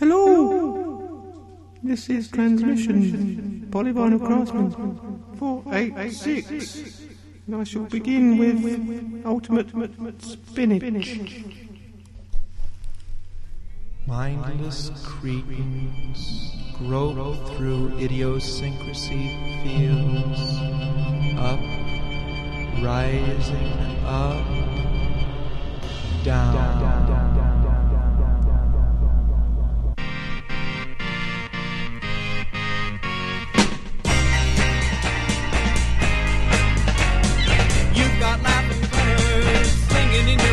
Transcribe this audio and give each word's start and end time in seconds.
Hello! 0.00 1.20
This 1.82 2.08
is 2.08 2.30
transmission. 2.30 3.68
Polyvinyl 3.68 4.24
Craftsmen 4.24 4.70
486. 5.36 7.02
And 7.46 7.56
I 7.56 7.64
shall 7.64 7.82
begin 7.82 8.38
with 8.38 9.26
Ultimate 9.26 9.68
Spinach. 10.22 11.18
Mindless 14.06 14.90
cretins 15.04 16.54
grope 16.78 17.46
through 17.50 17.98
idiosyncrasy 17.98 19.36
fields, 19.62 20.40
up, 21.36 21.60
rising, 22.82 24.00
up, 24.06 24.46
down. 26.24 26.54
You've 26.54 26.99
colors 40.22 40.49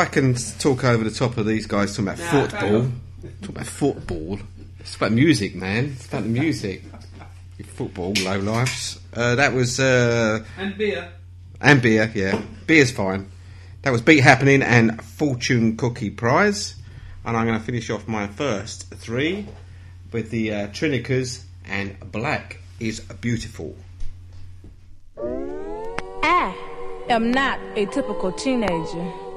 I 0.00 0.06
can 0.06 0.34
talk 0.34 0.82
over 0.84 1.04
the 1.04 1.10
top 1.10 1.36
of 1.36 1.44
these 1.44 1.66
guys 1.66 1.94
talking 1.94 2.08
about 2.08 2.18
nah, 2.18 2.30
football. 2.30 2.90
talk 3.42 3.48
about 3.50 3.66
football. 3.66 4.38
It's 4.78 4.96
about 4.96 5.12
music, 5.12 5.54
man. 5.54 5.92
It's 5.94 6.06
about 6.06 6.22
the 6.22 6.30
music. 6.30 6.84
football, 7.74 8.14
low 8.24 8.38
lives. 8.38 8.98
Uh, 9.12 9.34
that 9.34 9.52
was. 9.52 9.78
Uh, 9.78 10.42
and 10.56 10.78
beer. 10.78 11.12
And 11.60 11.82
beer, 11.82 12.10
yeah. 12.14 12.40
Beer's 12.66 12.90
fine. 12.90 13.30
That 13.82 13.90
was 13.90 14.00
Beat 14.00 14.20
Happening 14.20 14.62
and 14.62 15.04
Fortune 15.04 15.76
Cookie 15.76 16.08
Prize. 16.08 16.76
And 17.26 17.36
I'm 17.36 17.46
going 17.46 17.58
to 17.58 17.64
finish 17.64 17.90
off 17.90 18.08
my 18.08 18.26
first 18.26 18.94
three 18.94 19.46
with 20.12 20.30
the 20.30 20.54
uh, 20.54 20.68
Trinikas 20.68 21.44
and 21.66 21.98
Black 22.10 22.58
is 22.78 23.00
Beautiful. 23.00 23.76
I 26.22 26.56
am 27.10 27.30
not 27.32 27.60
a 27.76 27.84
typical 27.84 28.32
teenager. 28.32 29.29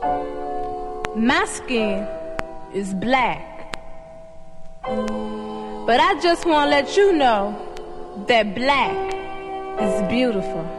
My 0.00 1.44
skin 1.46 2.06
is 2.72 2.94
black. 2.94 3.76
But 4.82 6.00
I 6.00 6.20
just 6.22 6.46
want 6.46 6.70
to 6.70 6.76
let 6.76 6.96
you 6.96 7.12
know 7.12 7.56
that 8.28 8.54
black 8.54 9.14
is 9.80 10.08
beautiful. 10.08 10.77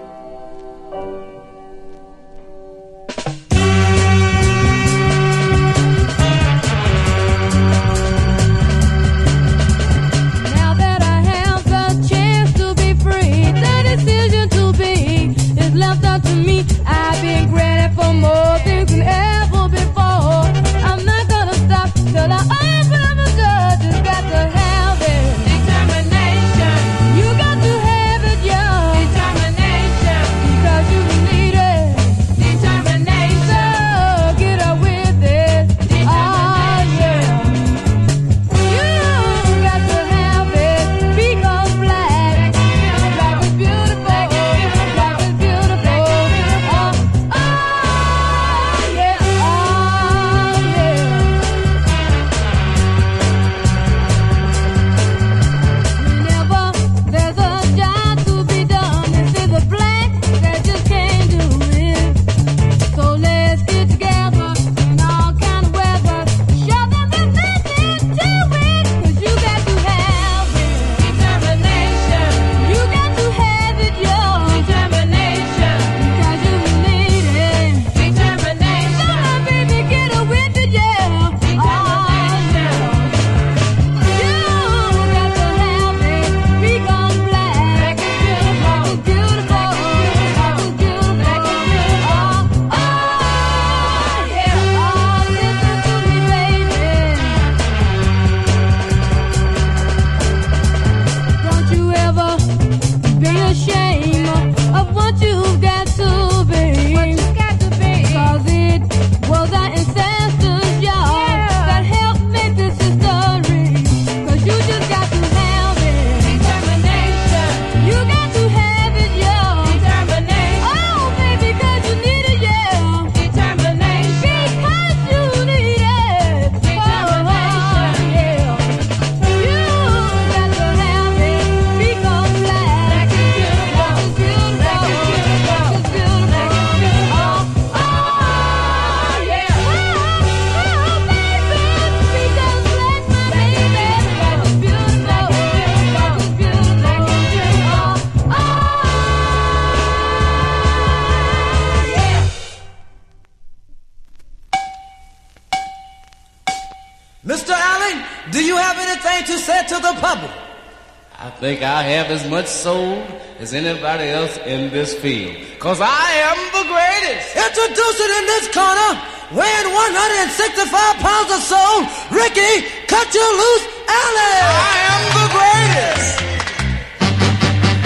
have 162.09 162.25
as 162.25 162.29
much 162.29 162.47
soul 162.47 163.03
as 163.39 163.53
anybody 163.53 164.05
else 164.09 164.37
in 164.45 164.71
this 164.71 164.93
field. 164.95 165.35
Cause 165.59 165.79
I 165.81 166.07
am 166.29 166.37
the 166.57 166.65
greatest. 166.65 167.35
Introducing 167.37 168.11
in 168.19 168.25
this 168.33 168.45
corner, 168.49 168.91
weighing 169.37 169.69
165 169.69 171.05
pounds 171.05 171.29
of 171.37 171.41
soul, 171.45 171.77
Ricky, 172.09 172.65
cut 172.87 173.07
you 173.13 173.27
loose, 173.41 173.65
Allen. 174.01 174.41
I 174.49 174.77
am 174.93 175.03
the 175.19 175.27
greatest. 175.37 176.09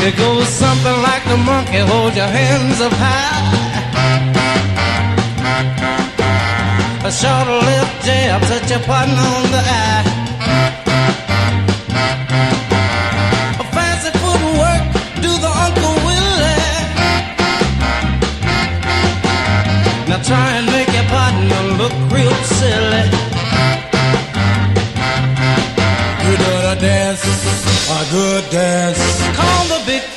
It 0.07 0.15
goes 0.17 0.47
something 0.47 0.97
like 1.03 1.23
the 1.27 1.37
monkey, 1.37 1.81
hold 1.83 2.15
your 2.15 2.27
hands 2.27 2.79
up 2.79 2.93
high. 2.95 3.43
A 7.03 7.11
short-lived 7.11 7.95
jab, 8.05 8.41
touch 8.43 8.69
your 8.71 8.79
partner 8.87 9.27
on 9.39 9.51
the 9.51 9.59
eye. 9.59 10.22
look 21.83 22.11
real 22.13 22.35
silly. 22.61 23.05
You 26.23 26.33
do 26.43 26.51
the 26.67 26.77
dance, 26.79 27.23
a 27.97 28.01
good 28.15 28.43
dance. 28.49 29.01
Call 29.37 29.63
the 29.73 29.81
big 29.85 30.12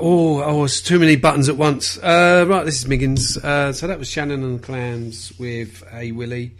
oh, 0.00 0.42
oh, 0.42 0.64
it's 0.64 0.80
too 0.80 0.98
many 0.98 1.16
buttons 1.16 1.48
at 1.48 1.56
once. 1.56 1.98
Uh, 1.98 2.44
right, 2.48 2.64
this 2.64 2.80
is 2.80 2.88
Miggins. 2.88 3.36
Uh, 3.36 3.72
so 3.72 3.86
that 3.86 3.98
was 3.98 4.08
Shannon 4.08 4.42
and 4.42 4.62
Clams 4.62 5.32
with 5.38 5.86
Hey 5.90 6.12
Willie. 6.12 6.52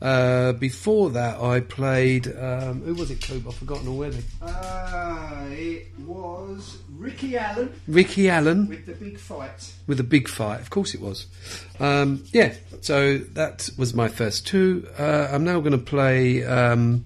Uh, 0.00 0.52
before 0.52 1.10
that, 1.10 1.40
I 1.40 1.60
played. 1.60 2.26
Um, 2.26 2.82
who 2.82 2.94
was 2.94 3.10
it, 3.10 3.22
Coop? 3.22 3.46
I've 3.46 3.54
forgotten 3.54 3.86
already. 3.86 4.18
Uh, 4.42 5.46
it 5.50 5.86
was 6.00 6.78
Ricky 6.90 7.36
Allen. 7.36 7.72
Ricky 7.86 8.28
Allen. 8.28 8.68
With 8.68 8.86
the 8.86 8.94
big 8.94 9.18
fight. 9.18 9.72
With 9.86 9.98
the 9.98 10.04
big 10.04 10.28
fight, 10.28 10.60
of 10.60 10.70
course 10.70 10.92
it 10.94 11.00
was. 11.00 11.26
Um, 11.78 12.24
yeah, 12.32 12.54
so 12.80 13.18
that 13.18 13.70
was 13.78 13.94
my 13.94 14.08
first 14.08 14.44
two. 14.44 14.88
Uh, 14.98 15.28
I'm 15.30 15.44
now 15.44 15.60
going 15.60 15.72
to 15.72 15.78
play. 15.78 16.44
Um, 16.44 17.04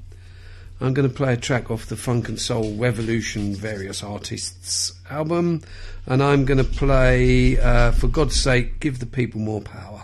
I'm 0.80 0.94
going 0.94 1.08
to 1.08 1.14
play 1.14 1.34
a 1.34 1.36
track 1.36 1.70
off 1.70 1.86
the 1.86 1.96
Funk 1.96 2.28
and 2.28 2.40
Soul 2.40 2.76
Revolution, 2.76 3.54
various 3.54 4.02
artists 4.02 4.92
album, 5.10 5.62
and 6.06 6.22
I'm 6.22 6.44
going 6.44 6.58
to 6.58 6.64
play, 6.64 7.58
uh, 7.58 7.92
for 7.92 8.08
God's 8.08 8.40
sake, 8.40 8.80
Give 8.80 8.98
the 8.98 9.06
People 9.06 9.40
More 9.40 9.60
Power. 9.60 9.95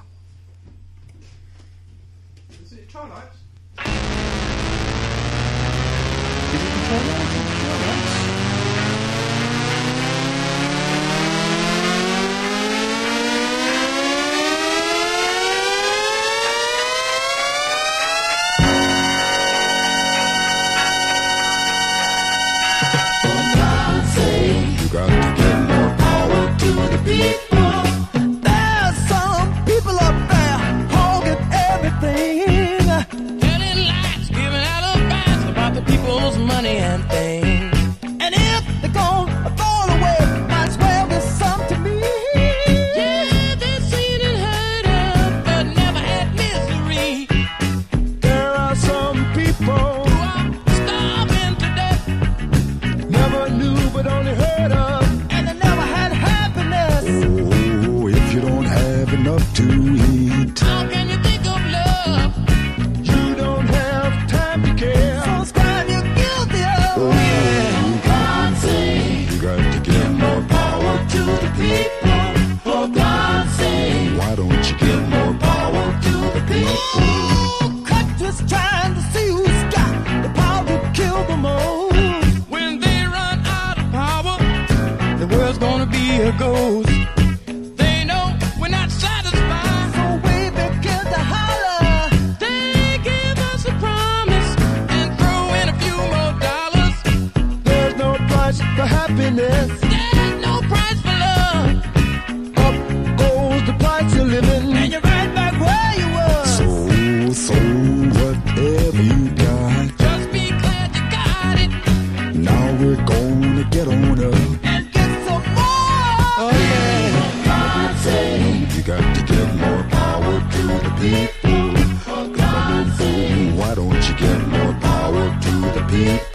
beat. 125.93 126.32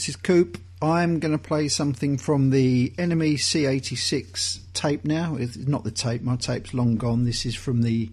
this 0.00 0.08
is 0.08 0.16
Coop. 0.16 0.56
I'm 0.80 1.18
going 1.18 1.32
to 1.32 1.38
play 1.38 1.68
something 1.68 2.16
from 2.16 2.48
the 2.48 2.88
NME 2.96 3.34
C86 3.34 4.60
tape 4.72 5.04
now. 5.04 5.36
It's 5.36 5.58
not 5.58 5.84
the 5.84 5.90
tape, 5.90 6.22
my 6.22 6.36
tape's 6.36 6.72
long 6.72 6.96
gone. 6.96 7.26
This 7.26 7.44
is 7.44 7.54
from 7.54 7.82
the 7.82 8.10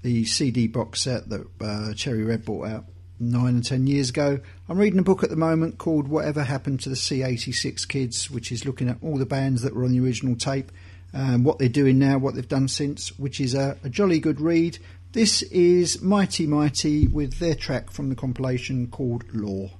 the 0.00 0.24
CD 0.24 0.68
box 0.68 1.02
set 1.02 1.28
that 1.28 1.46
uh, 1.60 1.92
Cherry 1.92 2.24
Red 2.24 2.46
bought 2.46 2.68
out 2.68 2.86
nine 3.20 3.56
and 3.56 3.64
ten 3.64 3.86
years 3.86 4.08
ago. 4.08 4.40
I'm 4.70 4.78
reading 4.78 5.00
a 5.00 5.02
book 5.02 5.22
at 5.22 5.28
the 5.28 5.36
moment 5.36 5.76
called 5.76 6.08
Whatever 6.08 6.44
Happened 6.44 6.80
to 6.80 6.88
the 6.88 6.94
C86 6.94 7.86
Kids, 7.86 8.30
which 8.30 8.50
is 8.50 8.64
looking 8.64 8.88
at 8.88 8.96
all 9.02 9.18
the 9.18 9.26
bands 9.26 9.60
that 9.60 9.76
were 9.76 9.84
on 9.84 9.92
the 9.92 10.00
original 10.00 10.34
tape 10.34 10.72
and 11.12 11.44
what 11.44 11.58
they're 11.58 11.68
doing 11.68 11.98
now, 11.98 12.16
what 12.16 12.36
they've 12.36 12.48
done 12.48 12.68
since, 12.68 13.18
which 13.18 13.38
is 13.38 13.52
a, 13.54 13.76
a 13.84 13.90
jolly 13.90 14.18
good 14.18 14.40
read. 14.40 14.78
This 15.12 15.42
is 15.42 16.00
Mighty 16.00 16.46
Mighty 16.46 17.06
with 17.06 17.38
their 17.38 17.54
track 17.54 17.90
from 17.90 18.08
the 18.08 18.16
compilation 18.16 18.86
called 18.86 19.24
Law. 19.34 19.72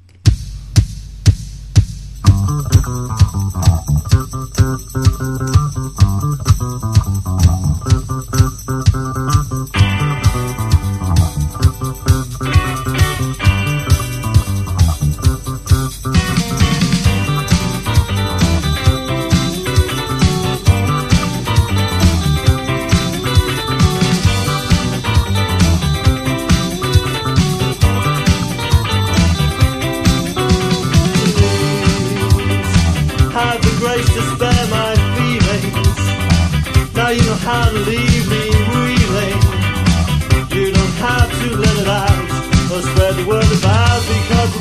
Thank 2.38 2.86
you. 7.16 7.27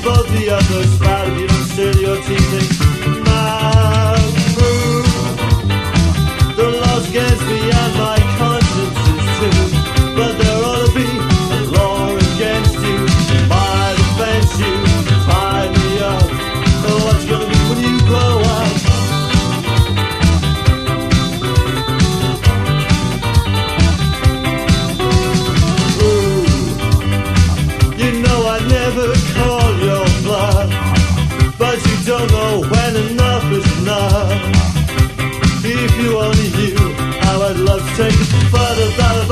Both 0.04 0.30
the 0.30 0.50
others, 0.52 0.98
fire, 1.00 1.32
you 1.38 1.48
don't 1.48 1.66
steel 1.66 1.96
your 1.96 2.22
teeth. 2.24 2.77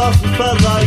off 0.06 0.22
the 0.22 0.85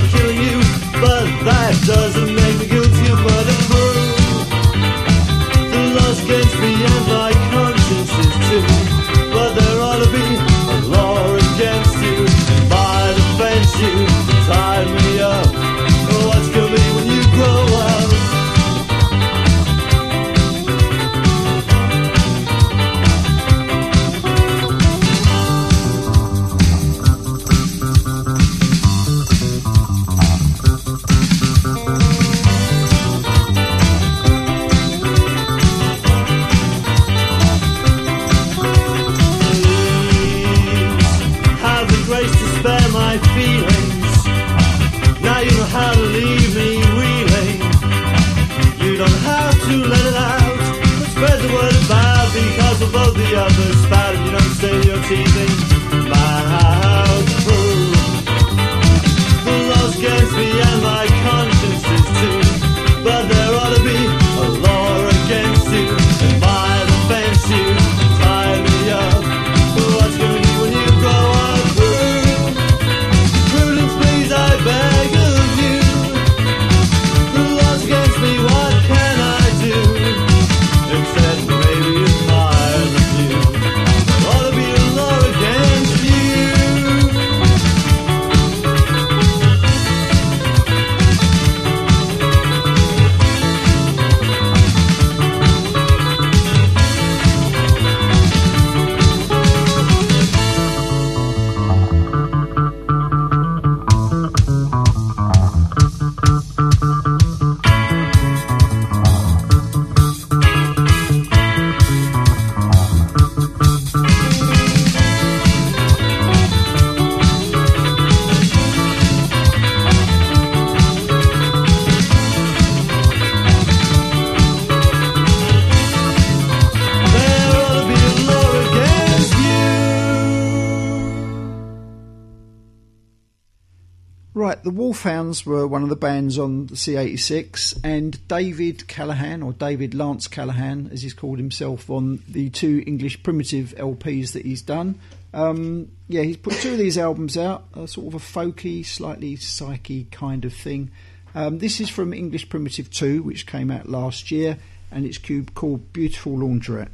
were 135.46 135.66
one 135.66 135.82
of 135.82 135.88
the 135.88 135.96
bands 135.96 136.38
on 136.38 136.66
the 136.66 136.74
C86, 136.74 137.80
and 137.84 138.26
David 138.28 138.88
Callahan, 138.88 139.42
or 139.42 139.52
David 139.52 139.94
Lance 139.94 140.26
Callahan, 140.28 140.90
as 140.92 141.02
he's 141.02 141.14
called 141.14 141.38
himself 141.38 141.90
on 141.90 142.22
the 142.28 142.50
two 142.50 142.82
English 142.86 143.22
primitive 143.22 143.74
LPs 143.76 144.32
that 144.32 144.44
he's 144.44 144.62
done. 144.62 144.98
Um, 145.34 145.90
yeah, 146.08 146.22
he's 146.22 146.38
put 146.38 146.54
two 146.54 146.72
of 146.72 146.78
these 146.78 146.98
albums 146.98 147.36
out, 147.36 147.64
a 147.74 147.86
sort 147.86 148.08
of 148.08 148.14
a 148.14 148.18
folky, 148.24 148.84
slightly 148.84 149.36
psyche 149.36 150.04
kind 150.10 150.44
of 150.44 150.54
thing. 150.54 150.90
Um, 151.34 151.58
this 151.58 151.80
is 151.80 151.88
from 151.88 152.12
English 152.12 152.48
Primitive 152.48 152.90
2, 152.90 153.22
which 153.22 153.46
came 153.46 153.70
out 153.70 153.88
last 153.88 154.30
year, 154.30 154.58
and 154.90 155.04
it's 155.04 155.18
called 155.18 155.92
Beautiful 155.92 156.38
Laundrette. 156.38 156.88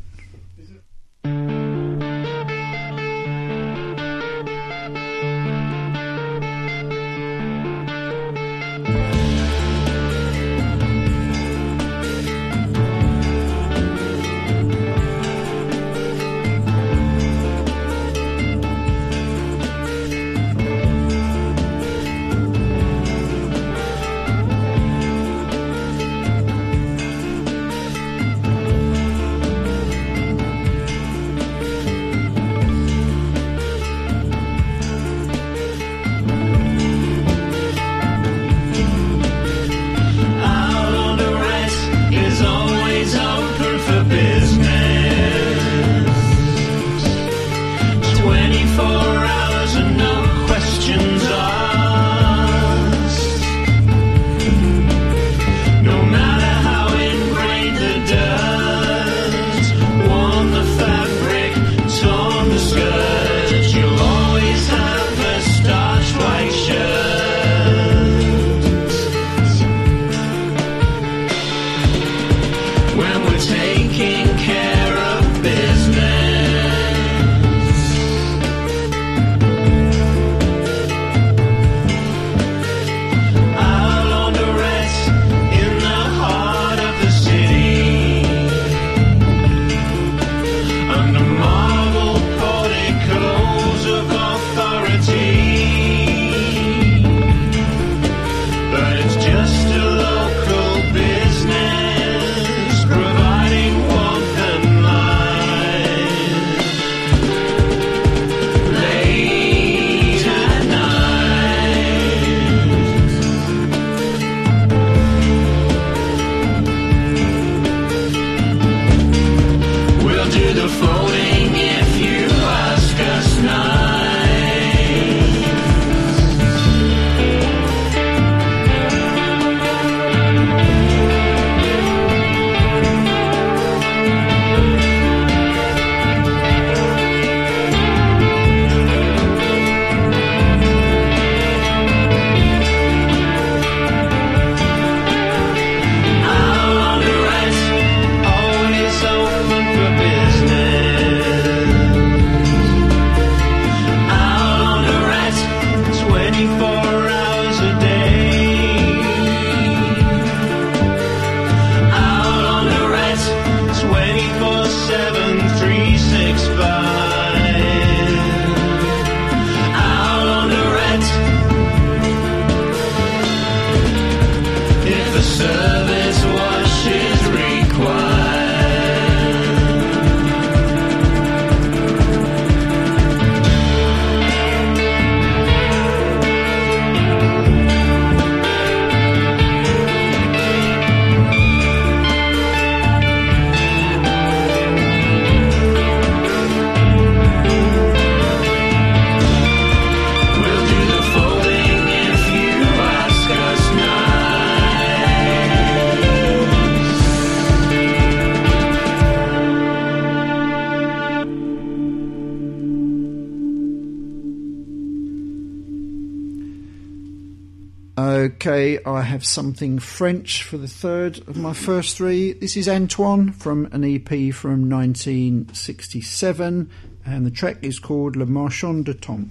Have 219.05 219.25
something 219.25 219.79
French 219.79 220.43
for 220.43 220.59
the 220.59 220.69
third 220.69 221.19
of 221.29 221.37
my 221.37 221.53
first 221.53 221.97
three. 221.97 222.33
This 222.33 222.57
is 222.57 222.69
Antoine 222.69 223.31
from 223.33 223.67
an 223.67 223.85
EP 223.85 224.35
from 224.35 224.69
1967, 224.69 226.71
and 227.07 227.27
the 227.27 227.31
track 227.31 227.59
is 227.63 227.79
called 227.79 228.17
Le 228.17 228.27
Marchand 228.27 228.87
de 228.87 228.95
Temps. 228.95 229.29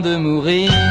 de 0.00 0.16
mourir. 0.16 0.83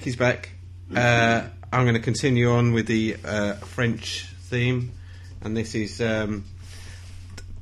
Vicky's 0.00 0.16
back. 0.16 0.48
Uh, 0.96 1.42
I'm 1.70 1.82
going 1.84 1.92
to 1.92 2.00
continue 2.00 2.50
on 2.50 2.72
with 2.72 2.86
the 2.86 3.18
uh, 3.22 3.52
French 3.56 4.24
theme, 4.48 4.92
and 5.42 5.54
this 5.54 5.74
is 5.74 6.00
um, 6.00 6.46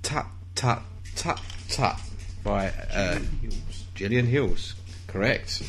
Tut 0.04 0.24
Tut 0.54 0.78
Tut 1.16 1.40
Tut 1.68 1.96
by 2.44 2.70
uh, 2.94 3.18
Gillian 3.96 4.26
Hills. 4.26 4.76
Correct. 5.08 5.64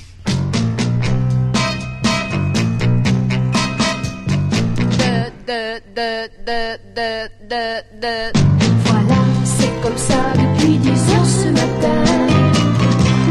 Voilà, 8.86 9.22
c'est 9.44 9.82
comme 9.82 9.98
ça 9.98 10.34
depuis 10.36 10.78
10 10.78 10.88
heures 10.88 11.26
ce 11.26 11.48
matin. 11.50 12.06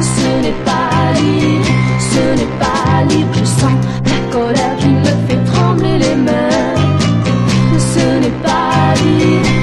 Ce 0.03 0.43
n'est 0.43 0.65
pas. 0.65 0.89
je 2.19 2.35
n'ai 2.39 2.51
pas 2.59 3.05
libre, 3.09 3.33
je 3.35 3.45
sens 3.45 3.79
la 4.05 4.33
colère 4.33 4.77
qui 4.79 4.89
me 4.89 5.13
fait 5.27 5.45
trembler 5.53 5.99
les 5.99 6.17
mains. 6.17 6.75
Ce 7.79 8.19
n'est 8.21 8.39
pas 8.43 8.95
libre. 9.03 9.58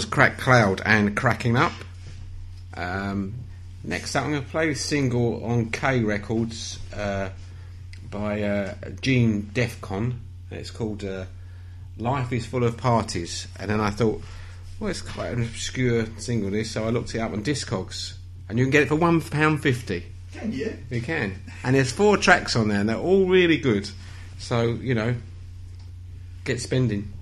Was 0.00 0.08
Crack 0.08 0.38
Cloud 0.38 0.80
and 0.86 1.14
Cracking 1.14 1.58
Up. 1.58 1.74
Um, 2.74 3.34
next 3.84 4.16
up, 4.16 4.24
I'm 4.24 4.30
going 4.30 4.42
to 4.42 4.48
play 4.48 4.70
a 4.70 4.74
single 4.74 5.44
on 5.44 5.70
K 5.70 6.00
Records 6.00 6.78
uh, 6.96 7.28
by 8.10 8.40
uh, 8.40 8.74
Gene 9.02 9.50
Defcon. 9.52 10.14
It's 10.50 10.70
called 10.70 11.04
uh, 11.04 11.26
Life 11.98 12.32
is 12.32 12.46
Full 12.46 12.64
of 12.64 12.78
Parties. 12.78 13.46
And 13.58 13.70
then 13.70 13.78
I 13.78 13.90
thought, 13.90 14.22
well, 14.78 14.88
it's 14.88 15.02
quite 15.02 15.32
an 15.32 15.42
obscure 15.42 16.06
single, 16.16 16.50
this, 16.50 16.70
so 16.70 16.86
I 16.86 16.88
looked 16.88 17.14
it 17.14 17.18
up 17.18 17.32
on 17.32 17.44
Discogs. 17.44 18.14
And 18.48 18.58
you 18.58 18.64
can 18.64 18.70
get 18.70 18.84
it 18.84 18.88
for 18.88 18.96
£1.50. 18.96 20.02
Can 20.32 20.50
you? 20.50 20.78
You 20.88 21.02
can. 21.02 21.42
And 21.62 21.76
there's 21.76 21.92
four 21.92 22.16
tracks 22.16 22.56
on 22.56 22.68
there, 22.68 22.80
and 22.80 22.88
they're 22.88 22.96
all 22.96 23.26
really 23.26 23.58
good. 23.58 23.90
So, 24.38 24.62
you 24.62 24.94
know, 24.94 25.14
get 26.46 26.58
spending. 26.62 27.12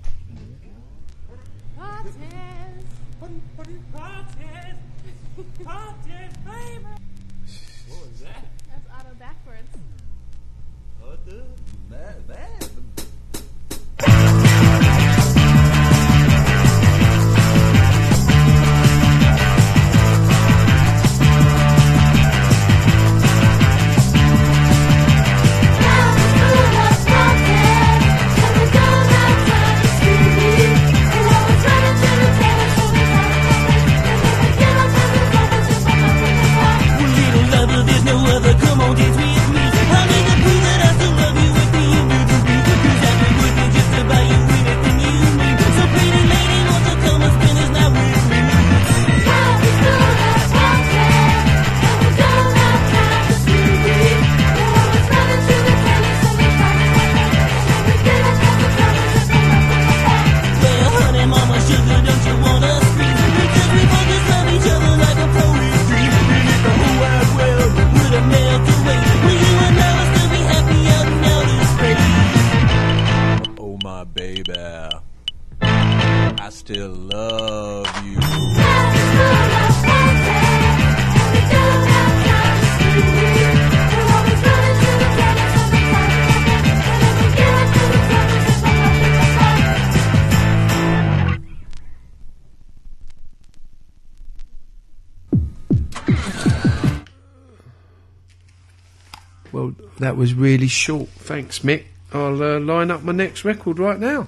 Was 100.19 100.33
really 100.33 100.67
short. 100.67 101.07
Thanks, 101.11 101.59
Mick. 101.59 101.85
I'll 102.11 102.43
uh, 102.43 102.59
line 102.59 102.91
up 102.91 103.03
my 103.03 103.13
next 103.13 103.45
record 103.45 103.79
right 103.79 103.97
now. 103.97 104.27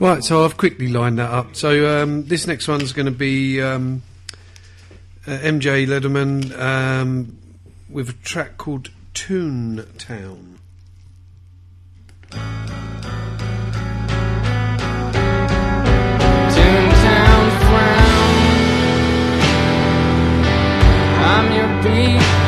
Right, 0.00 0.24
so 0.24 0.44
I've 0.44 0.56
quickly 0.56 0.88
lined 0.88 1.20
that 1.20 1.30
up. 1.30 1.54
So 1.54 2.02
um, 2.02 2.24
this 2.24 2.48
next 2.48 2.66
one's 2.66 2.92
going 2.92 3.06
to 3.06 3.12
be 3.12 3.62
um, 3.62 4.02
uh, 5.24 5.38
MJ 5.38 5.86
Lenderman 5.86 6.58
um, 6.58 7.38
with 7.88 8.08
a 8.08 8.14
track 8.14 8.56
called 8.56 8.90
Toon 9.14 9.86
Town. 9.98 10.58
Toontown 12.32 12.70
frown. 17.60 18.34
I'm 21.22 21.52
your 21.52 21.68
beat 21.84 22.39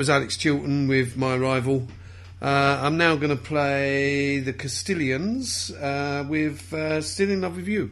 was 0.00 0.08
Alex 0.08 0.38
Chilton 0.38 0.88
with 0.88 1.18
my 1.18 1.36
rival. 1.36 1.86
Uh, 2.40 2.80
I'm 2.80 2.96
now 2.96 3.16
going 3.16 3.36
to 3.36 3.42
play 3.42 4.38
the 4.38 4.54
Castilians 4.54 5.70
uh, 5.72 6.26
with 6.26 6.72
uh, 6.72 7.02
Still 7.02 7.28
in 7.28 7.42
Love 7.42 7.56
with 7.56 7.68
You. 7.68 7.90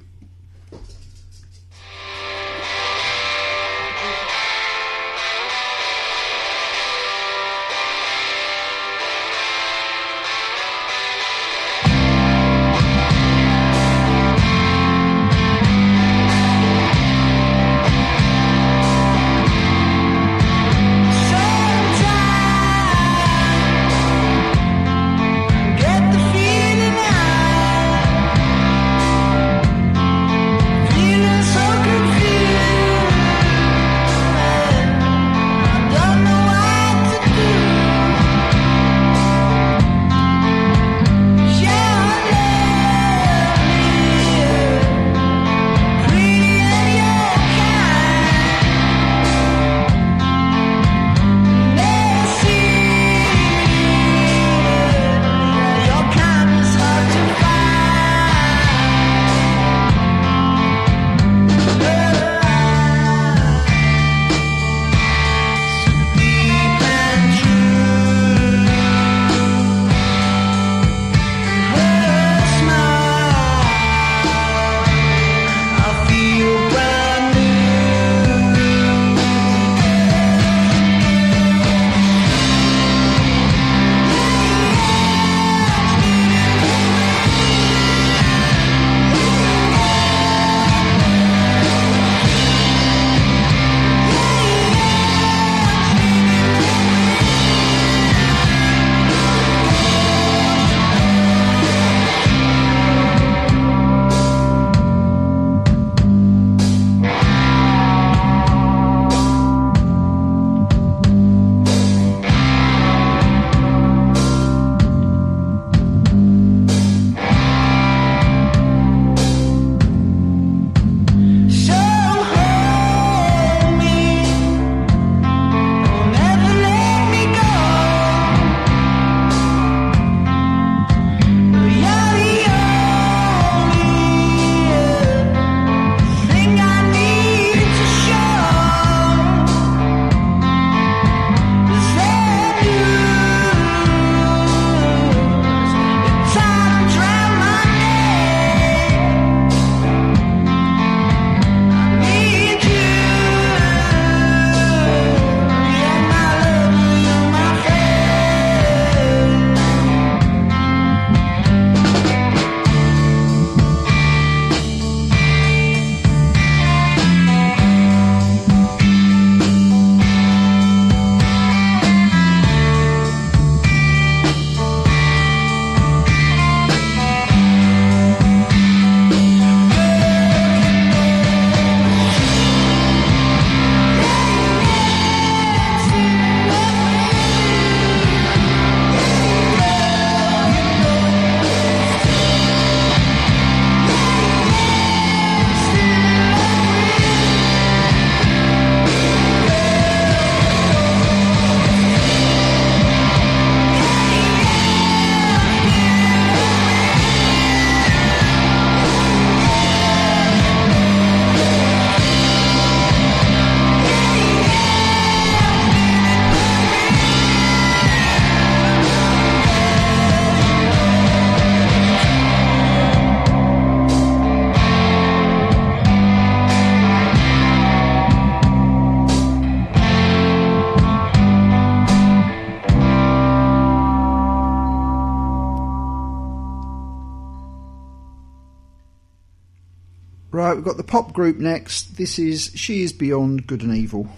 pop 240.89 241.13
group 241.13 241.37
next. 241.37 241.99
This 241.99 242.19
is 242.19 242.51
She 242.55 242.83
Is 242.83 242.93
Beyond 242.95 243.47
Good 243.47 243.63
and 243.63 243.77
Evil. 243.77 244.09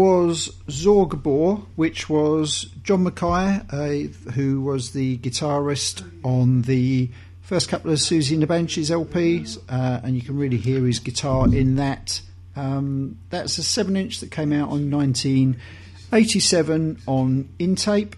Was 0.00 0.50
Zor 0.70 1.08
Gabor, 1.08 1.56
which 1.76 2.08
was 2.08 2.70
John 2.82 3.04
McKay, 3.04 3.70
uh, 3.70 4.08
who 4.30 4.62
was 4.62 4.92
the 4.92 5.18
guitarist 5.18 6.02
on 6.24 6.62
the 6.62 7.10
first 7.42 7.68
couple 7.68 7.90
of 7.90 7.98
Siouxsie 7.98 8.32
and 8.32 8.42
the 8.42 8.46
Banshees 8.46 8.88
LPs, 8.88 9.58
uh, 9.68 10.00
and 10.02 10.16
you 10.16 10.22
can 10.22 10.38
really 10.38 10.56
hear 10.56 10.86
his 10.86 11.00
guitar 11.00 11.54
in 11.54 11.76
that. 11.76 12.22
Um, 12.56 13.18
that's 13.28 13.58
a 13.58 13.62
7 13.62 13.94
inch 13.94 14.20
that 14.20 14.30
came 14.30 14.54
out 14.54 14.70
on 14.70 14.90
1987 14.90 17.02
on 17.06 17.50
Intape. 17.58 18.14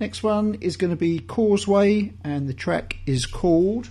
Next 0.00 0.24
one 0.24 0.56
is 0.60 0.76
going 0.76 0.90
to 0.90 0.96
be 0.96 1.20
Causeway, 1.20 2.12
and 2.24 2.48
the 2.48 2.54
track 2.54 2.96
is 3.06 3.24
called 3.24 3.88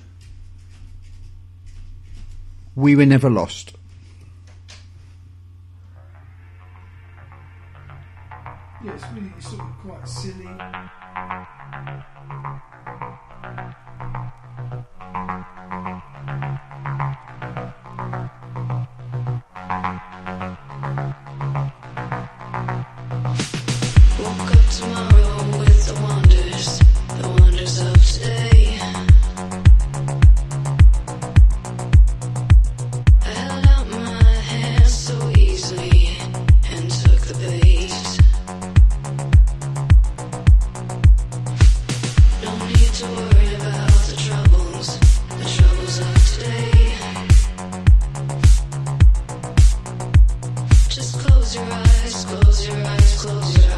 We 2.76 2.98
Were 2.98 3.06
Never 3.06 3.30
Lost. 3.30 3.78
Yeah, 8.84 8.96
it's 8.96 9.06
really 9.14 9.32
sort 9.40 9.62
of 9.62 9.78
quite 9.80 10.08
silly. 10.08 10.50
Close 53.24 53.58
your 53.58 53.66
eyes. 53.68 53.73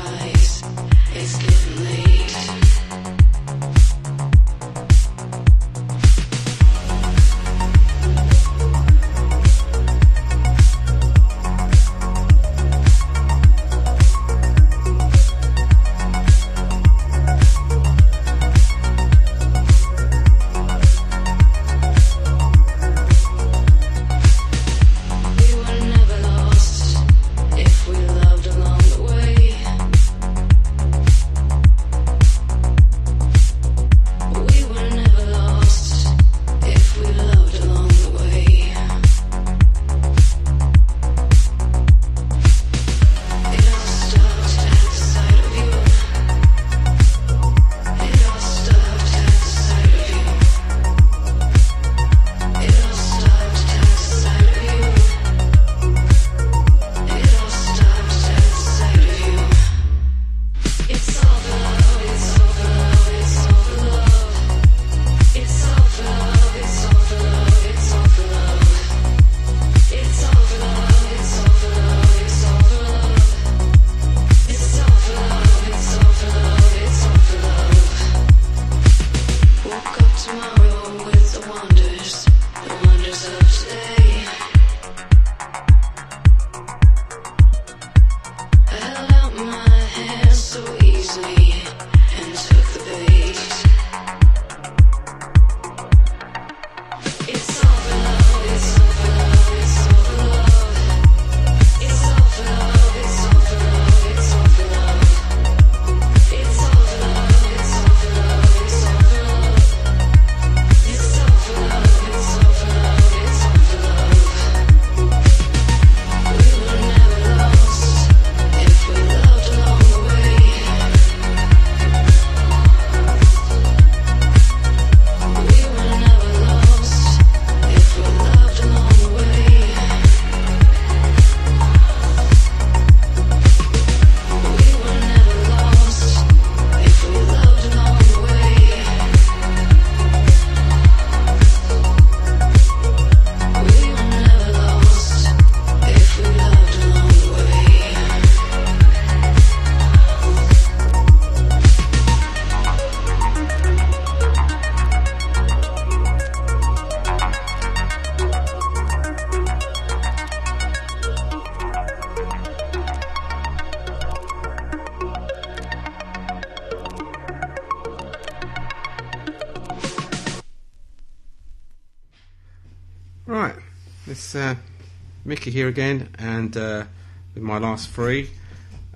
Here 175.52 175.68
again, 175.68 176.10
and 176.18 176.56
uh, 176.58 176.86
with 177.34 177.44
my 177.44 177.58
last 177.60 177.90
three. 177.92 178.30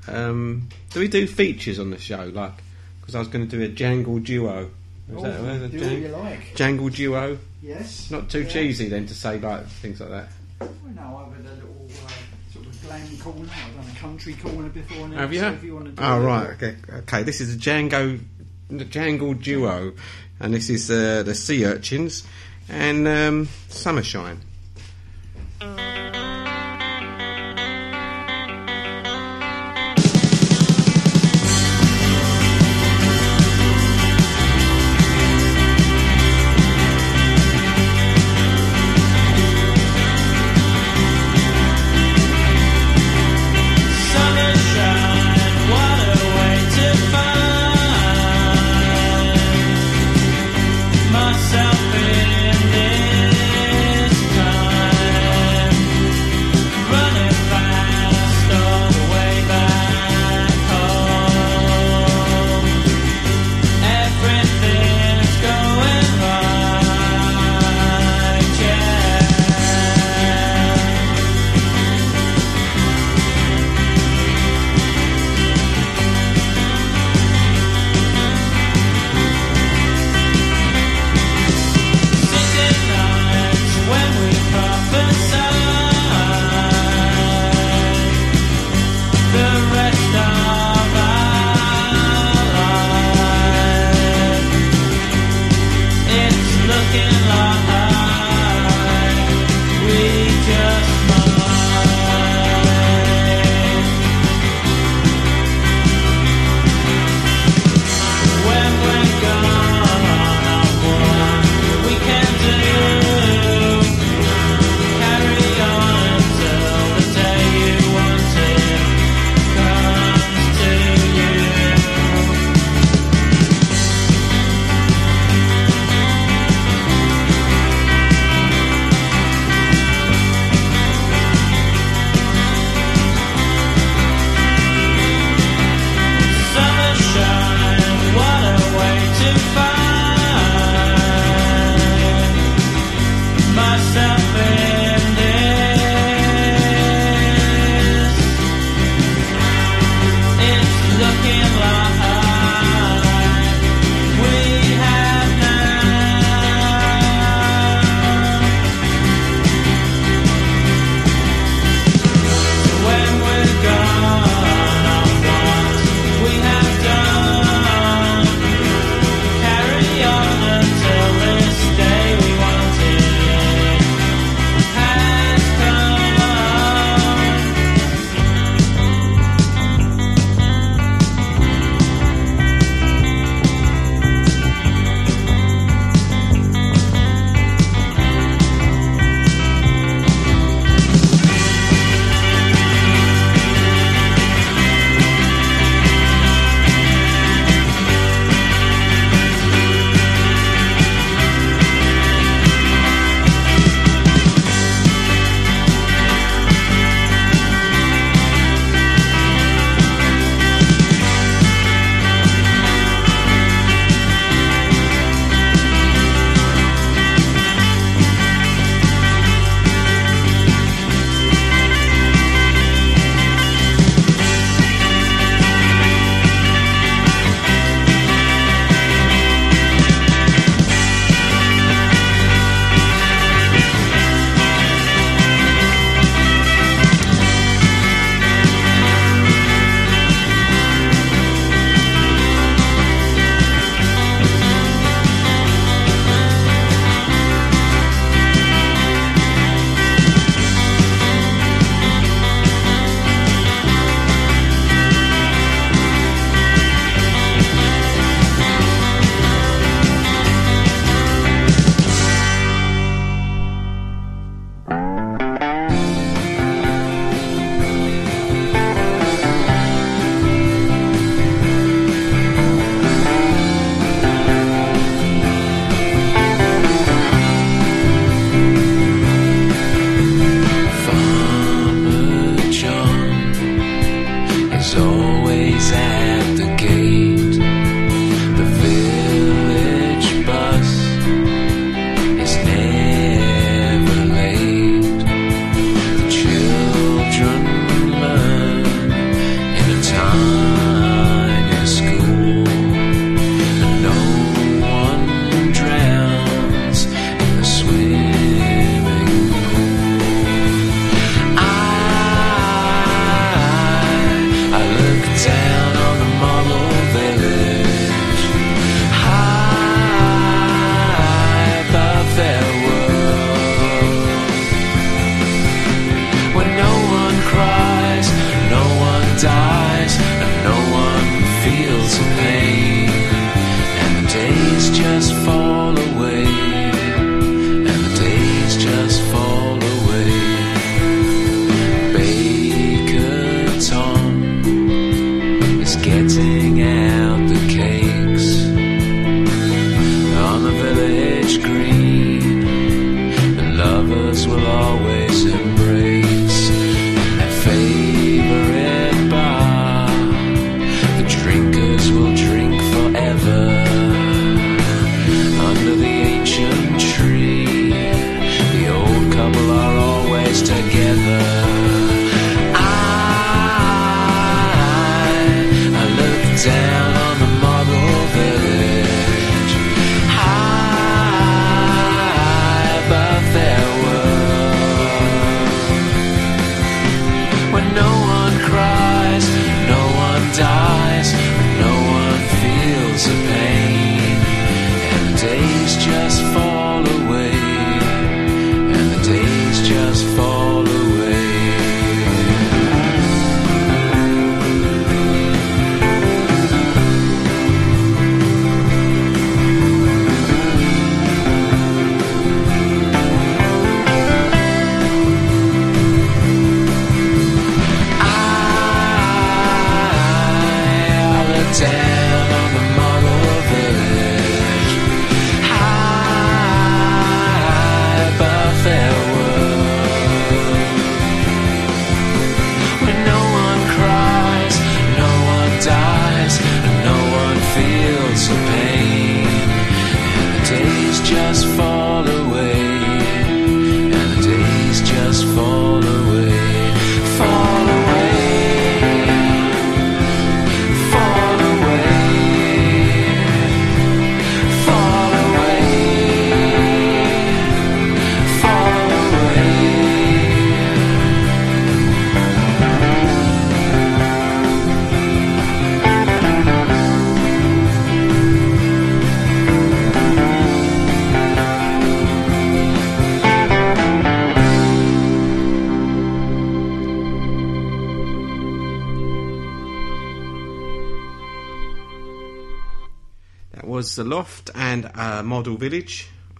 Um, 0.07 0.69
do 0.91 0.99
we 1.01 1.07
do 1.07 1.27
features 1.27 1.77
on 1.79 1.91
the 1.91 1.97
show? 1.99 2.31
Like, 2.33 2.53
because 3.01 3.13
I 3.15 3.19
was 3.19 3.27
going 3.27 3.47
to 3.47 3.57
do 3.57 3.63
a 3.63 3.67
jangle 3.67 4.19
duo. 4.19 4.63
Is 5.11 5.15
Oh, 5.17 5.21
that- 5.21 5.71
do 5.71 5.79
jang- 5.79 5.89
what 5.91 6.01
you 6.01 6.07
like. 6.17 6.55
Jangle 6.55 6.89
duo. 6.89 7.37
Yes. 7.61 8.09
Not 8.09 8.29
too 8.29 8.41
Yeah. 8.43 8.47
cheesy 8.49 8.87
then 8.89 9.05
to 9.07 9.13
say 9.13 9.37
like 9.39 9.67
things 9.67 9.99
like 9.99 10.09
that. 10.09 10.29
Well, 10.59 10.69
no, 10.95 11.27
I've 11.27 11.35
had 11.35 11.51
a 11.51 11.55
little 11.55 11.89
uh, 12.05 12.53
sort 12.53 12.65
of 12.65 12.81
glam 12.81 13.17
corner. 13.17 13.49
I've 13.51 13.75
done 13.75 13.95
a 13.95 13.99
country 13.99 14.33
corner 14.33 14.69
before 14.69 15.07
now. 15.09 15.17
Have 15.17 15.33
you? 15.33 15.39
So 15.41 15.49
if 15.51 15.63
you 15.63 15.73
want 15.73 15.85
to 15.87 15.91
do 15.91 16.01
oh 16.01 16.19
right, 16.21 16.49
okay, 16.51 16.75
okay. 16.99 17.23
This 17.23 17.41
is 17.41 17.53
a 17.53 17.57
Django, 17.57 18.19
Jangle 18.89 19.33
duo, 19.33 19.93
and 20.39 20.53
this 20.53 20.69
is 20.69 20.89
uh, 20.89 21.23
the 21.23 21.35
Sea 21.35 21.65
Urchins 21.65 22.23
and 22.69 23.07
um, 23.07 23.49
Summershine. 23.67 24.39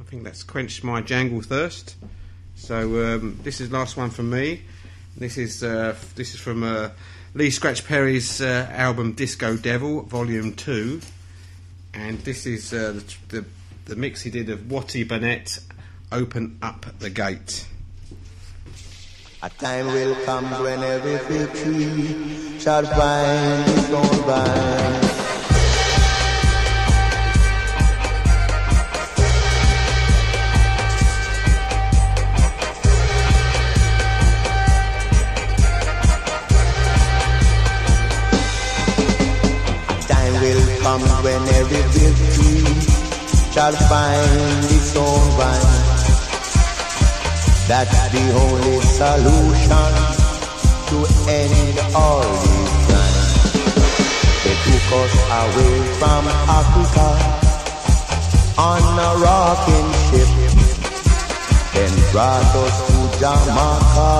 I 0.10 0.11
think 0.11 0.23
that's 0.23 0.41
quenched 0.41 0.84
my 0.84 1.02
jangle 1.02 1.40
thirst. 1.40 1.95
So 2.56 2.77
um, 2.77 3.40
this 3.44 3.61
is 3.61 3.72
last 3.72 3.95
one 3.95 4.10
from 4.10 4.31
me. 4.31 4.64
This 5.15 5.38
is 5.38 5.64
uh, 5.64 5.95
this 6.15 6.34
is 6.34 6.40
from 6.40 6.64
uh, 6.64 6.90
Lee 7.36 7.52
Scratch 7.52 7.86
Perry's 7.86 8.41
uh, 8.41 8.68
album 8.72 9.14
Disco 9.14 9.56
Devil, 9.56 10.02
Volume 10.02 10.56
Two, 10.56 11.02
and 11.94 12.18
this 12.22 12.48
is 12.48 12.73
uh, 12.73 12.94
the, 12.94 13.15
the 13.27 13.45
the 13.86 13.95
mix 13.95 14.23
he 14.23 14.31
did 14.31 14.49
of 14.49 14.72
Watty 14.72 15.03
Burnett, 15.03 15.60
"Open 16.11 16.57
Up 16.64 16.88
the 16.98 17.11
Gate." 17.11 17.68
A 19.44 19.49
time 19.52 19.86
will 19.86 20.15
come 20.26 20.49
when 20.64 20.81
every 20.81 21.18
victory 21.38 22.57
shall 22.57 22.84
find 22.84 23.77
its 23.77 23.91
own 23.91 24.26
vine. 24.26 25.09
Will 40.98 41.07
come 41.07 41.24
when 41.24 41.41
every 41.56 41.84
victory 41.94 42.64
shall 43.52 43.74
find 43.74 44.66
its 44.66 44.95
own 44.95 45.30
vine. 45.38 45.88
That's 47.68 48.10
the 48.11 48.26
only 48.44 48.80
solution 48.98 49.91
to 50.90 50.98
end 51.30 51.78
all 51.95 52.26
these 52.45 52.74
crimes. 52.86 53.34
They 54.44 54.56
took 54.66 54.88
us 55.02 55.16
away 55.41 55.76
from 55.99 56.24
Africa 56.60 57.10
on 58.57 58.82
a 58.99 59.11
rocking 59.24 59.90
ship, 60.07 60.30
then 61.74 61.94
brought 62.11 62.56
us 62.66 62.76
to 62.88 62.98
Jamaica 63.20 64.14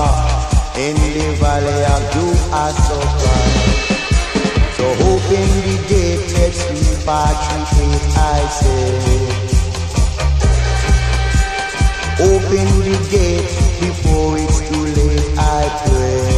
in 0.78 0.96
the 0.96 1.28
valley 1.42 1.82
of 1.94 2.02
Duasoka. 2.14 3.36
So 4.78 4.86
open 4.86 5.48
the 5.66 5.76
gate, 5.90 6.19
let's 7.10 7.48
repatriate, 7.50 8.06
I 8.18 8.40
say. 8.60 8.90
Open 12.22 12.68
the 12.88 12.98
gate 13.10 13.54
before 13.82 14.38
it's 14.38 14.60
too 14.70 14.84
late, 14.98 15.28
I 15.38 15.62
pray. 15.86 16.34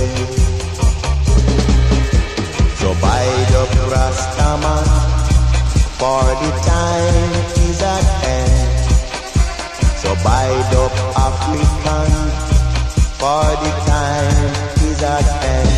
So 2.80 2.90
bide 3.02 3.54
up, 3.62 3.72
Rastaman, 3.94 4.88
for 6.00 6.24
the 6.42 6.52
time 6.70 7.34
is 7.68 7.82
at 7.82 8.06
hand. 8.24 8.72
So 10.02 10.10
bide 10.24 10.74
up, 10.84 10.94
African, 11.28 12.12
for 13.20 13.46
the 13.64 13.72
time 13.92 14.52
is 14.90 15.02
at 15.04 15.28
hand. 15.44 15.71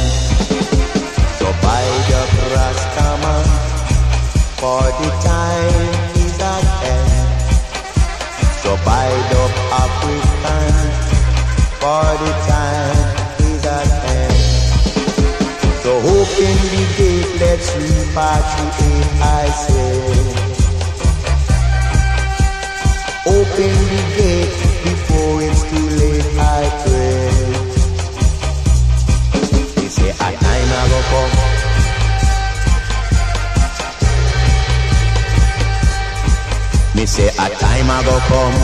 Say 37.13 37.27
a 37.27 37.47
time 37.61 37.91
I 37.91 38.01
go 38.09 38.17
come. 38.29 38.57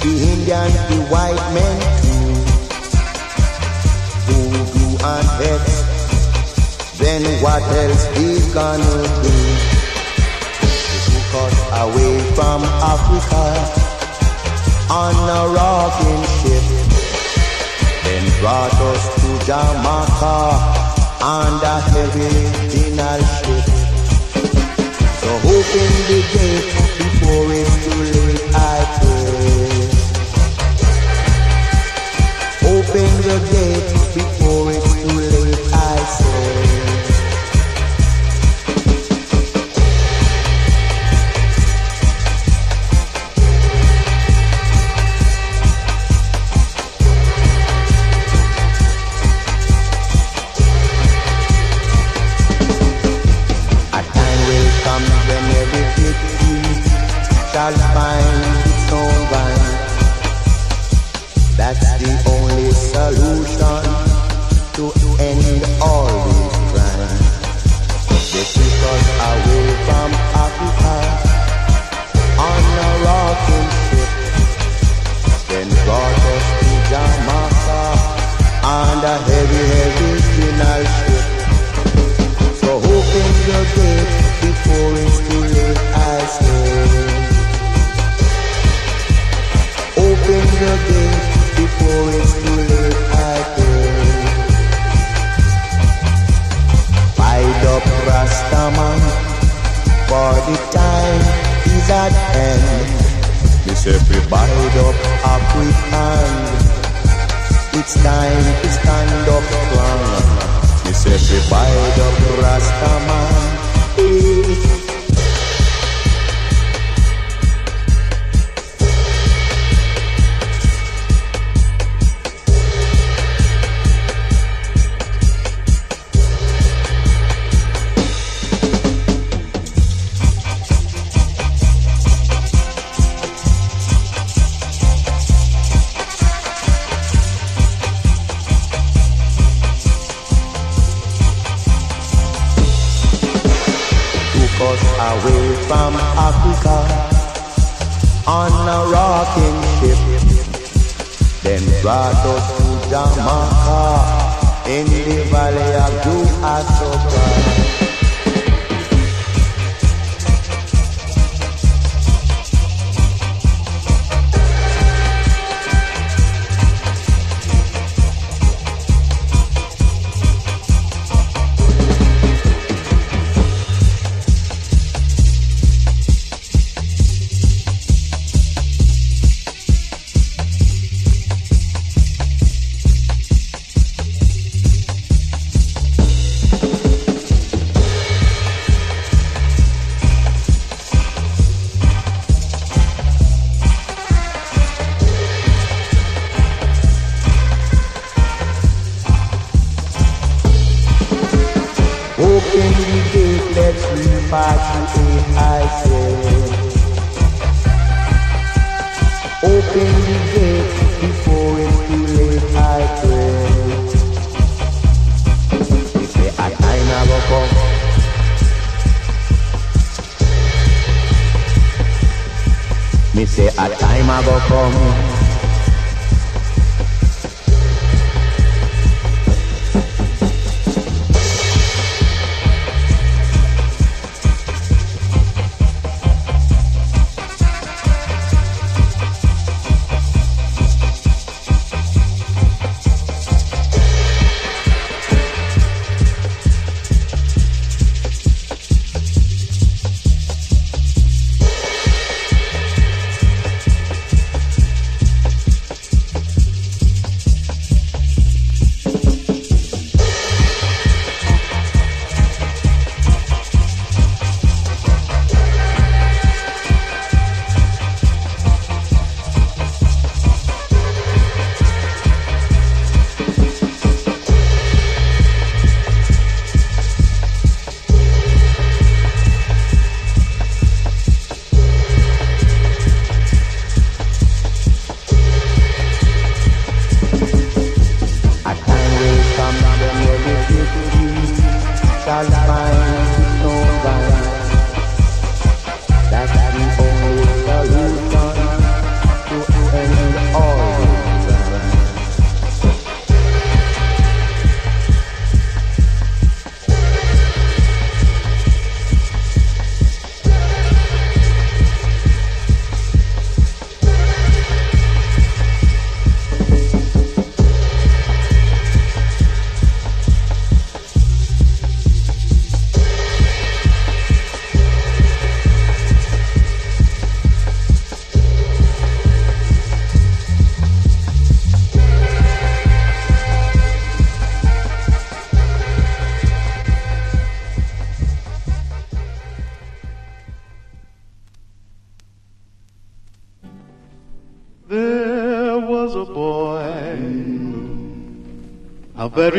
The 0.00 0.12
Indians, 0.32 0.76
the 0.88 0.98
white 1.12 1.42
men 1.52 1.76
too. 2.00 2.32
Voodoo 4.24 4.90
and 5.12 5.28
hex, 5.38 5.64
then 6.98 7.22
what 7.42 7.62
else 7.82 8.04
we 8.16 8.26
gonna 8.54 8.96
do? 9.24 9.36
They 10.88 11.00
took 11.04 11.32
us 11.44 11.56
away 11.84 12.14
from 12.36 12.60
Africa 12.94 13.44
on 14.90 15.14
a 15.38 15.42
rocking 15.52 16.22
ship 16.38 16.67
brought 18.40 18.74
us 18.74 19.02
to 19.20 19.28
Jamaica 19.46 20.38
the 21.60 21.74
heavy 21.90 22.30
dinner 22.70 23.18
ship. 23.34 23.66
So 25.20 25.30
open 25.54 25.90
the 26.08 26.20
gate 26.32 26.68
before 26.98 27.48
it's 27.58 27.74
too 27.84 28.00
late, 28.14 28.37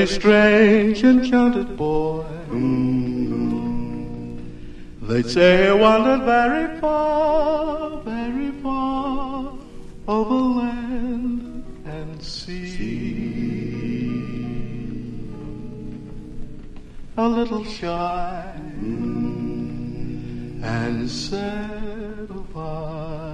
strange, 0.09 1.03
enchanted 1.03 1.77
boy. 1.77 2.25
They 5.01 5.23
say 5.23 5.65
he 5.65 5.71
wandered 5.71 6.23
very 6.25 6.79
far, 6.79 8.01
very 8.01 8.51
far 8.61 9.53
over 10.07 10.35
land 10.35 11.63
and 11.85 12.23
sea. 12.23 13.19
A 17.17 17.27
little 17.27 17.65
shy 17.65 18.53
and 20.61 21.09
sad 21.09 22.27
of 22.29 22.55
oh, 22.55 22.59
eye 22.59 23.29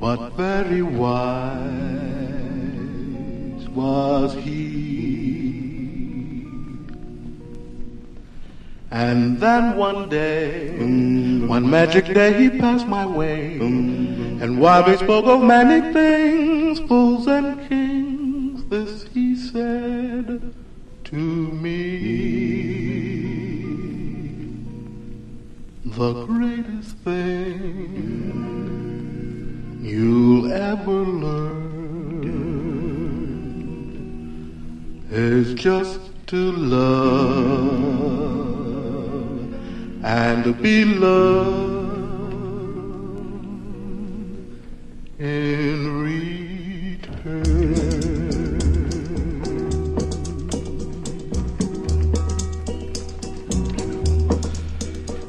but 0.00 0.32
very 0.36 0.82
wise 0.82 2.23
was 3.74 4.34
he. 4.34 5.62
And 8.90 9.40
then 9.40 9.76
one 9.76 10.08
day, 10.08 10.74
mm. 10.78 11.48
one 11.48 11.68
magic 11.68 12.06
day, 12.06 12.32
he 12.40 12.50
passed 12.58 12.86
my 12.86 13.04
way. 13.04 13.58
Mm. 13.60 14.40
And 14.40 14.60
while 14.60 14.84
we 14.86 14.96
spoke 14.96 15.26
of 15.26 15.42
many 15.42 15.92
things, 15.92 16.78
fools 16.88 17.26
and 17.26 17.68
kings, 17.68 18.64
this 18.70 19.08
he 19.12 19.34
said 19.36 20.54
to 21.04 21.16
me. 21.16 22.44
the 25.96 26.26
greatest 26.26 26.96
thing 27.04 27.20
you'll 29.80 30.52
ever 30.52 30.90
learn 30.90 31.73
is 35.14 35.54
just 35.54 36.00
to 36.26 36.50
love 36.50 37.94
and 40.04 40.60
be 40.60 40.84
loved 40.84 41.84
in 45.20 46.02
return. 46.02 47.38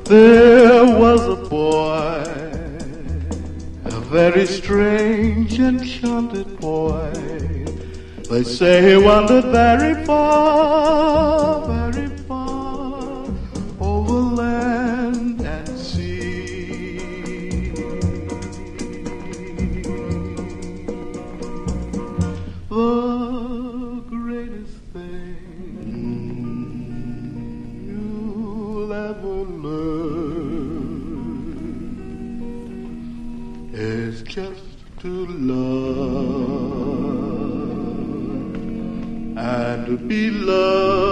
There 0.05 0.83
was 0.97 1.21
a 1.27 1.35
boy, 1.47 2.23
a 3.85 3.99
very 4.09 4.47
strange, 4.47 5.59
enchanted 5.59 6.59
boy. 6.59 7.54
They 8.29 8.43
say 8.43 8.89
he 8.89 8.97
wandered 8.97 9.45
very 9.45 10.03
far, 10.03 11.91
very 11.91 12.14
to 39.85 39.97
be 39.97 40.31
loved. 40.31 41.04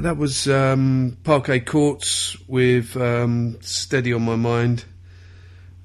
Right, 0.00 0.04
that 0.04 0.16
was 0.16 0.48
um, 0.48 1.18
Parquet 1.24 1.60
Courts 1.60 2.34
with 2.48 2.96
um, 2.96 3.58
Steady 3.60 4.14
on 4.14 4.22
My 4.22 4.34
Mind. 4.34 4.86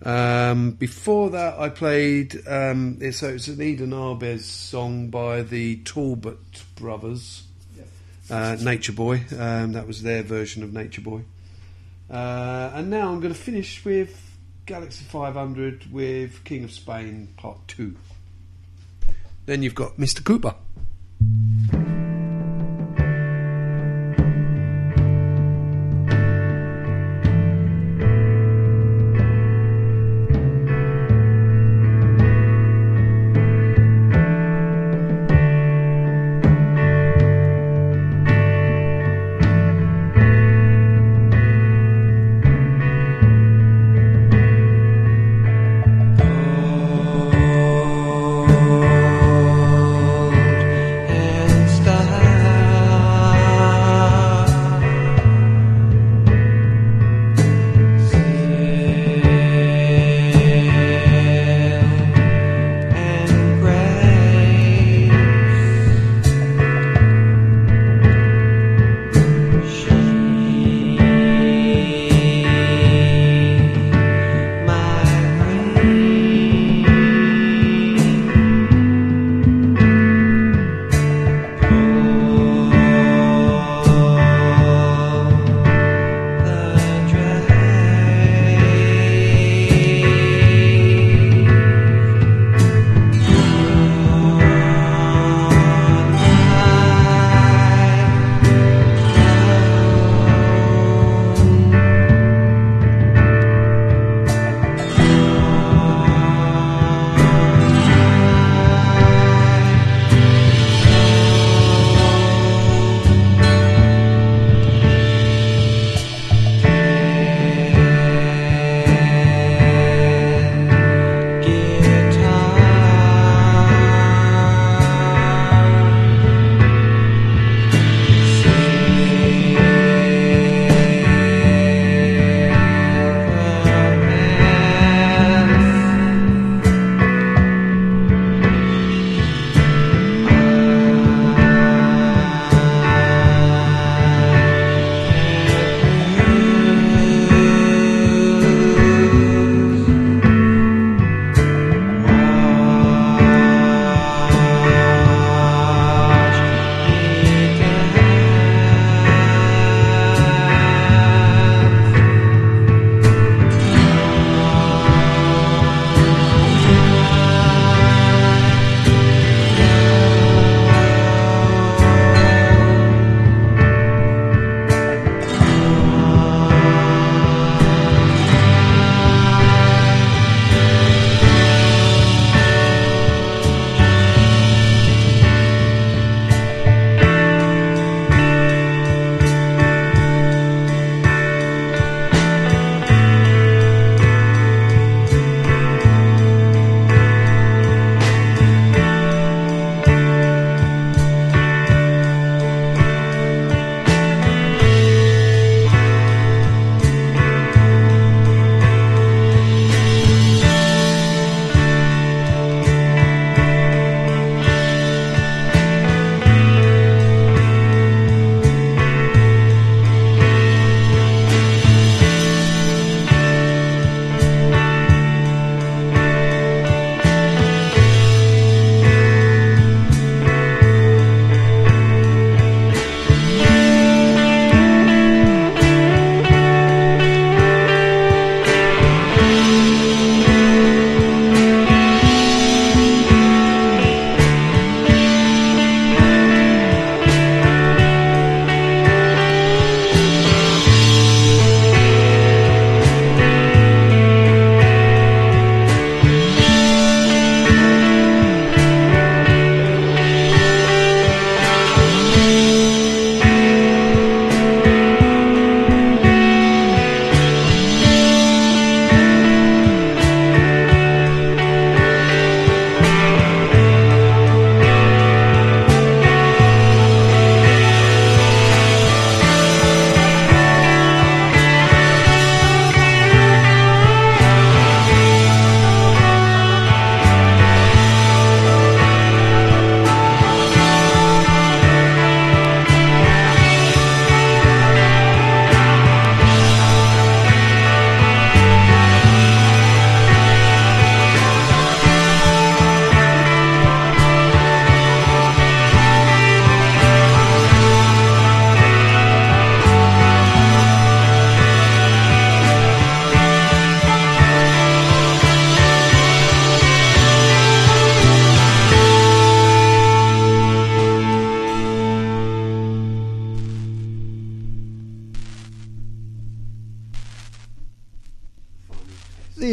Um, 0.02 0.72
before 0.72 1.32
that, 1.32 1.60
I 1.60 1.68
played. 1.68 2.48
Um, 2.48 3.00
it's, 3.02 3.18
so 3.18 3.28
it's 3.28 3.50
an 3.50 3.62
Eden 3.62 3.90
Ahbez 3.90 4.44
song 4.44 5.10
by 5.10 5.42
the 5.42 5.84
Talbot 5.84 6.64
brothers, 6.78 7.44
uh, 8.30 8.56
Nature 8.62 8.94
Boy. 8.94 9.26
Um, 9.38 9.74
that 9.74 9.86
was 9.86 10.02
their 10.02 10.24
version 10.24 10.64
of 10.64 10.72
Nature 10.72 11.02
Boy. 11.02 11.24
Uh, 12.10 12.72
and 12.74 12.90
now 12.90 13.12
I'm 13.12 13.20
going 13.20 13.34
to 13.34 13.40
finish 13.40 13.84
with 13.84 14.18
Galaxie 14.66 15.04
500 15.04 15.92
with 15.92 16.42
King 16.46 16.64
of 16.64 16.72
Spain 16.72 17.34
Part 17.36 17.68
2. 17.68 17.94
Then 19.46 19.62
you've 19.62 19.76
got 19.76 19.98
Mr. 19.98 20.24
Cooper. 20.24 20.56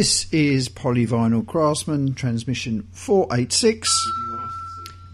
This 0.03 0.27
is 0.33 0.67
Polyvinyl 0.67 1.47
Craftsmen 1.47 2.13
transmission 2.13 2.85
486. 2.91 3.89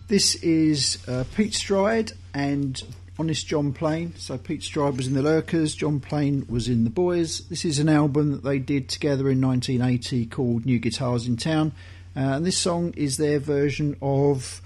This 0.07 0.33
is 0.37 0.97
uh, 1.07 1.25
Pete 1.35 1.53
Stride 1.53 2.13
and 2.33 2.83
Honest 3.19 3.45
John 3.45 3.71
Plain. 3.71 4.15
So 4.15 4.39
Pete 4.39 4.63
Stride 4.63 4.97
was 4.97 5.05
in 5.05 5.13
the 5.13 5.21
Lurkers, 5.21 5.75
John 5.75 5.99
Plain 5.99 6.47
was 6.49 6.67
in 6.67 6.85
the 6.85 6.89
Boys. 6.89 7.47
This 7.49 7.65
is 7.65 7.77
an 7.77 7.87
album 7.87 8.31
that 8.31 8.43
they 8.43 8.57
did 8.57 8.89
together 8.89 9.29
in 9.29 9.39
1980 9.39 10.25
called 10.25 10.65
New 10.65 10.79
Guitars 10.79 11.27
in 11.27 11.37
Town. 11.37 11.71
Uh, 12.15 12.21
and 12.21 12.43
this 12.43 12.57
song 12.57 12.91
is 12.97 13.17
their 13.17 13.37
version 13.37 13.95
of 14.01 14.59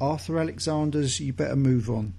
Arthur 0.00 0.38
Alexander's 0.38 1.20
You 1.20 1.34
Better 1.34 1.54
Move 1.54 1.90
On. 1.90 2.14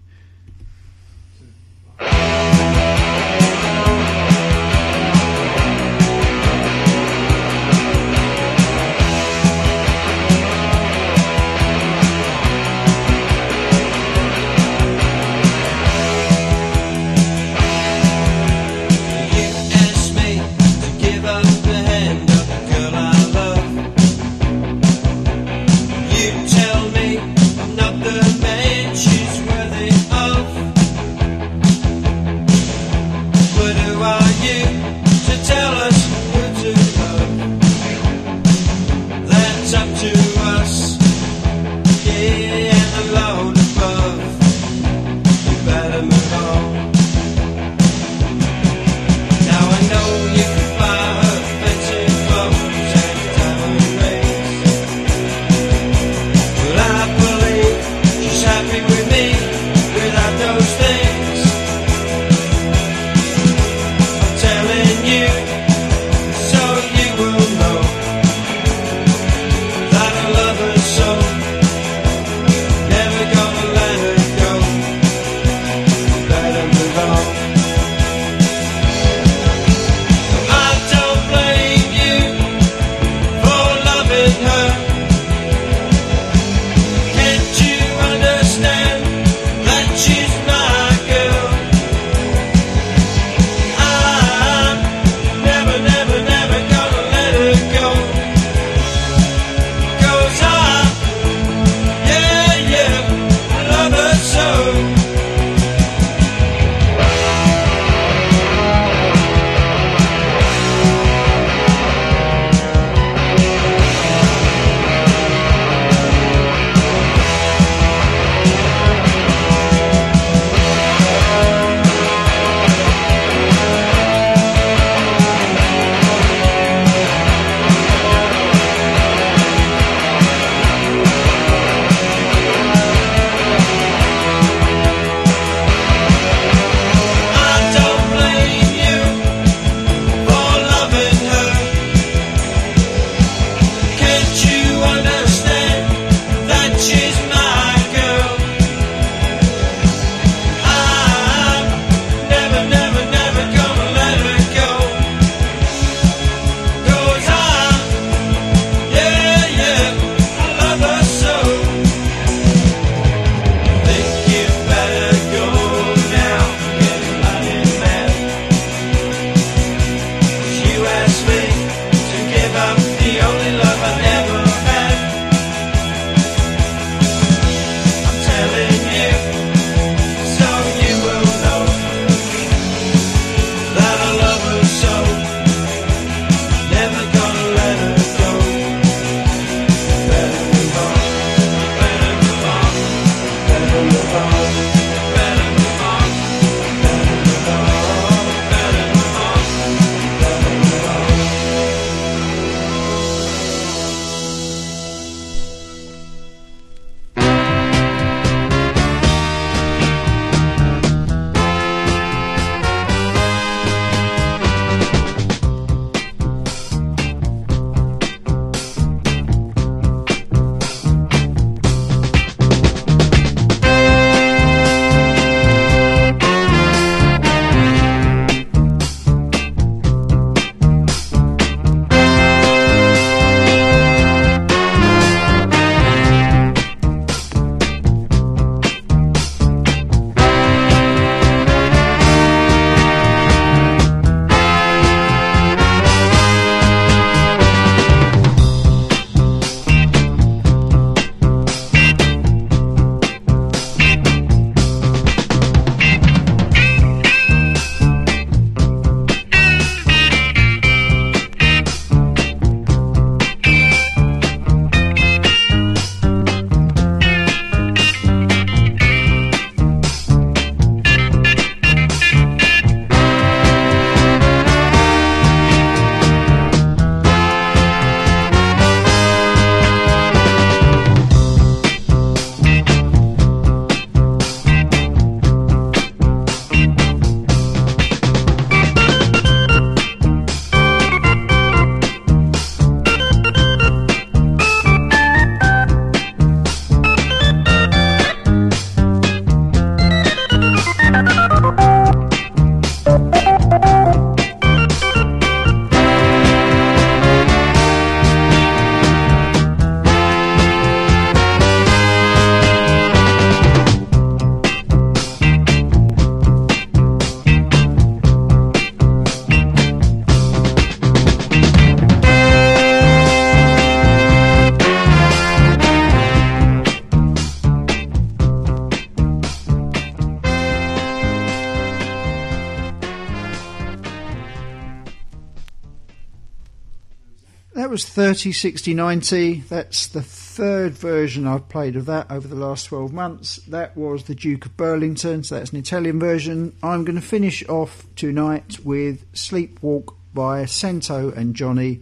Was 337.78 337.86
30, 337.86 338.32
60, 338.32 338.74
90. 338.74 339.42
That's 339.42 339.86
the 339.86 340.02
third 340.02 340.74
version 340.74 341.28
I've 341.28 341.48
played 341.48 341.76
of 341.76 341.86
that 341.86 342.10
over 342.10 342.28
the 342.28 342.34
last 342.34 342.64
12 342.64 342.92
months. 342.92 343.36
That 343.48 343.78
was 343.78 344.06
the 344.06 344.16
Duke 344.16 344.48
of 344.48 344.58
Burlington, 344.58 345.24
so 345.24 345.38
that's 345.38 345.52
an 345.52 345.60
Italian 345.60 346.00
version. 346.00 346.56
I'm 346.64 346.86
going 346.86 346.96
to 346.96 347.06
finish 347.06 347.48
off 347.48 347.86
tonight 347.96 348.58
with 348.66 349.06
Sleepwalk 349.14 349.94
by 350.12 350.46
Santo 350.46 351.12
and 351.12 351.36
Johnny. 351.36 351.82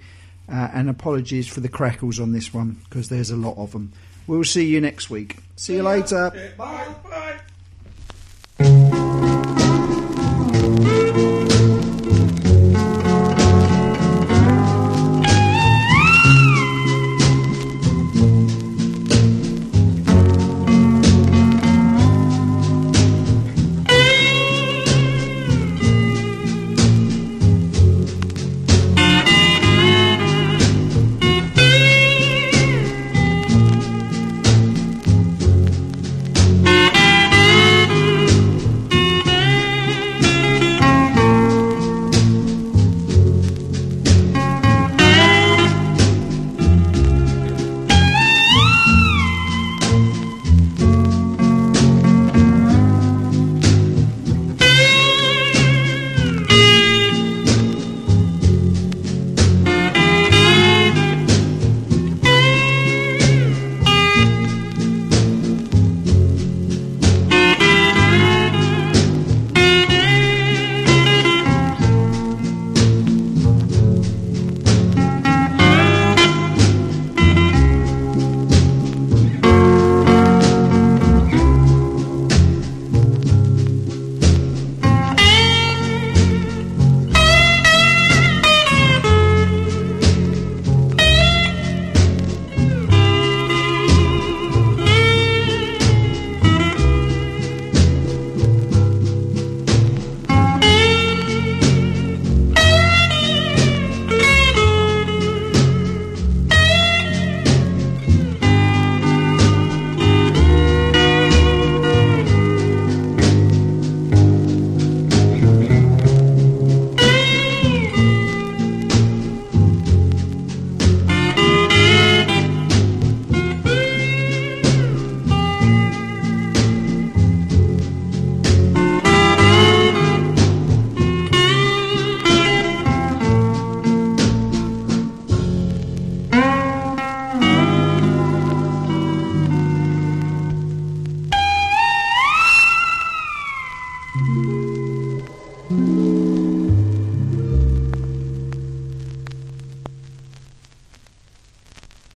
Uh, 0.51 0.67
and 0.73 0.89
apologies 0.89 1.47
for 1.47 1.61
the 1.61 1.69
crackles 1.69 2.19
on 2.19 2.33
this 2.33 2.53
one 2.53 2.81
because 2.83 3.07
there's 3.07 3.31
a 3.31 3.37
lot 3.37 3.55
of 3.55 3.71
them. 3.71 3.93
We'll 4.27 4.43
see 4.43 4.65
you 4.65 4.81
next 4.81 5.09
week. 5.09 5.37
See 5.55 5.75
you 5.75 5.83
later. 5.83 6.53
Bye. 6.57 7.39
Bye. 8.59 9.31